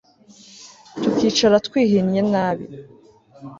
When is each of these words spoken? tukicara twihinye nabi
tukicara 1.01 1.57
twihinye 1.67 2.21
nabi 2.31 2.65